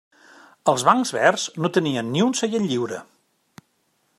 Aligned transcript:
Els 0.71 0.85
bancs 0.87 1.11
verds 1.17 1.45
no 1.65 1.71
tenien 1.75 2.09
ni 2.15 2.25
un 2.29 2.33
seient 2.41 2.67
lliure. 2.73 3.03